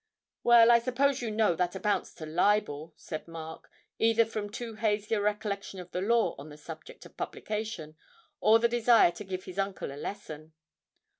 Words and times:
'Well, 0.41 0.71
I 0.71 0.79
suppose 0.79 1.21
you 1.21 1.29
know 1.29 1.55
that 1.55 1.75
amounts 1.75 2.15
to 2.15 2.25
libel?' 2.25 2.91
said 2.97 3.27
Mark, 3.27 3.69
either 3.99 4.25
from 4.25 4.49
too 4.49 4.73
hazy 4.73 5.13
a 5.13 5.21
recollection 5.21 5.79
of 5.79 5.91
the 5.91 6.01
law 6.01 6.33
on 6.39 6.49
the 6.49 6.57
subject 6.57 7.05
of 7.05 7.15
'publication' 7.15 7.95
or 8.39 8.57
the 8.57 8.67
desire 8.67 9.11
to 9.11 9.23
give 9.23 9.43
his 9.43 9.59
uncle 9.59 9.91
a 9.91 9.93
lesson. 9.97 10.53